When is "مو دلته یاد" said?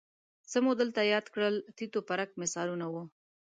0.63-1.25